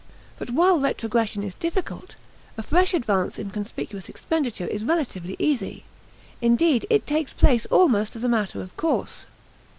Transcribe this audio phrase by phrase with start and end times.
[0.39, 2.15] But while retrogression is difficult,
[2.57, 5.85] a fresh advance in conspicuous expenditure is relatively easy;
[6.41, 9.27] indeed, it takes place almost as a matter of course.